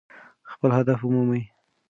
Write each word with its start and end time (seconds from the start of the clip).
خپل 0.51 0.69
هدف 0.77 0.99
ومومئ. 1.03 1.43